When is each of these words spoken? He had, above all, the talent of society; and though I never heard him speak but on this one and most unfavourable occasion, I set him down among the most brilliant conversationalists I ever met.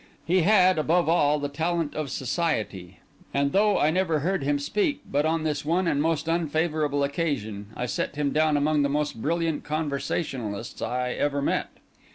He 0.25 0.41
had, 0.41 0.79
above 0.79 1.07
all, 1.07 1.37
the 1.37 1.47
talent 1.47 1.93
of 1.93 2.09
society; 2.09 3.01
and 3.35 3.51
though 3.51 3.77
I 3.77 3.91
never 3.91 4.21
heard 4.21 4.41
him 4.41 4.57
speak 4.57 5.01
but 5.07 5.27
on 5.27 5.43
this 5.43 5.63
one 5.63 5.87
and 5.87 6.01
most 6.01 6.27
unfavourable 6.27 7.03
occasion, 7.03 7.67
I 7.75 7.85
set 7.85 8.15
him 8.15 8.31
down 8.31 8.57
among 8.57 8.81
the 8.81 8.89
most 8.89 9.21
brilliant 9.21 9.63
conversationalists 9.63 10.81
I 10.81 11.11
ever 11.11 11.39
met. 11.39 11.69